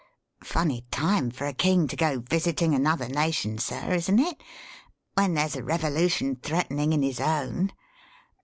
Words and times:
Funny 0.43 0.83
time 0.89 1.29
for 1.29 1.45
a 1.45 1.53
king 1.53 1.87
to 1.87 1.95
go 1.95 2.21
visiting 2.27 2.73
another 2.73 3.07
nation, 3.07 3.59
sir, 3.59 3.91
isn't 3.93 4.17
it, 4.17 4.41
when 5.13 5.35
there's 5.35 5.55
a 5.55 5.61
revolution 5.63 6.35
threatening 6.37 6.91
in 6.91 7.03
his 7.03 7.19
own? 7.19 7.71